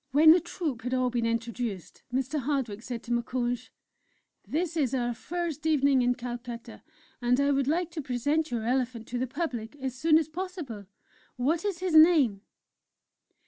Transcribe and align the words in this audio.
When 0.09 0.31
the 0.31 0.39
Troupe 0.39 0.81
had 0.81 0.95
all 0.95 1.11
been 1.11 1.27
introduced, 1.27 2.01
Mr. 2.11 2.39
Hardwick 2.39 2.81
said 2.81 3.03
to 3.03 3.11
Moukounj: 3.11 3.69
"This 4.47 4.75
is 4.75 4.95
our 4.95 5.13
first 5.13 5.67
evening 5.67 6.01
in 6.01 6.15
Calcutta, 6.15 6.81
and 7.21 7.39
I 7.39 7.51
would 7.51 7.67
like 7.67 7.91
to 7.91 8.01
present 8.01 8.49
your 8.49 8.63
elephant 8.65 9.05
to 9.09 9.19
the 9.19 9.27
public 9.27 9.75
as 9.75 9.93
soon 9.93 10.17
as 10.17 10.27
possible; 10.27 10.87
what 11.35 11.63
is 11.65 11.81
his 11.81 11.93
name?" 11.93 12.41